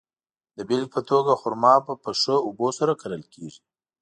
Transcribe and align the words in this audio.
د 0.57 0.59
بېلګې 0.67 0.93
په 0.95 1.01
توګه، 1.09 1.39
خرما 1.41 1.73
په 2.03 2.11
ښه 2.21 2.35
اوبو 2.45 2.67
سره 2.79 2.93
کرل 3.01 3.23
کیږي. 3.33 3.59